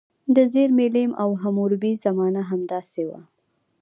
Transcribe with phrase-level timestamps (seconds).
[0.35, 3.19] د زیمري لیم او حموربي زمانه همداسې وه.